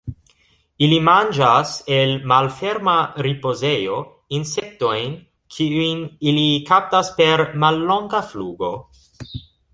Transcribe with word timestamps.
Ili 0.85 0.95
manĝas 1.09 1.73
el 1.97 2.13
malferma 2.31 2.95
ripozejo 3.27 3.99
insektojn 4.39 5.15
kiujn 5.59 6.03
ili 6.33 6.49
kaptas 6.73 7.15
per 7.21 7.47
mallonga 7.67 8.25
flugo. 8.33 8.73